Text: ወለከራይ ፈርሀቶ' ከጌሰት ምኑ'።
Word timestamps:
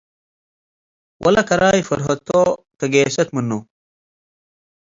ወለከራይ 1.23 1.79
ፈርሀቶ' 1.87 2.59
ከጌሰት 2.79 3.29
ምኑ'። 3.35 3.51